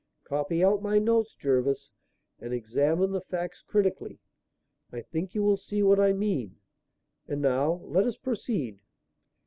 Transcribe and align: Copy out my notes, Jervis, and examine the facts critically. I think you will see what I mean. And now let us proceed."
Copy 0.23 0.63
out 0.63 0.81
my 0.81 0.97
notes, 0.97 1.35
Jervis, 1.35 1.91
and 2.39 2.55
examine 2.55 3.11
the 3.11 3.21
facts 3.21 3.61
critically. 3.61 4.19
I 4.91 5.01
think 5.01 5.35
you 5.35 5.43
will 5.43 5.57
see 5.57 5.83
what 5.83 5.99
I 5.99 6.11
mean. 6.11 6.55
And 7.27 7.39
now 7.39 7.73
let 7.83 8.07
us 8.07 8.17
proceed." 8.17 8.79